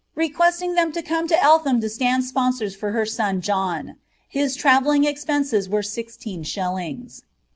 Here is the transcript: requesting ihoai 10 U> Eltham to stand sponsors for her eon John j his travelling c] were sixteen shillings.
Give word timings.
requesting 0.15 0.71
ihoai 0.73 0.91
10 1.05 1.27
U> 1.29 1.35
Eltham 1.39 1.79
to 1.79 1.87
stand 1.87 2.25
sponsors 2.25 2.75
for 2.75 2.91
her 2.91 3.05
eon 3.05 3.39
John 3.39 3.85
j 3.85 3.93
his 4.29 4.55
travelling 4.55 5.03
c] 5.03 5.67
were 5.69 5.83
sixteen 5.83 6.41
shillings. 6.41 7.21